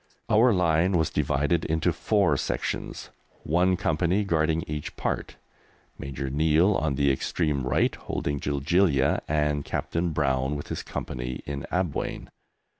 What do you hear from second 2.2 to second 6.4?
sections, one company guarding each part, Major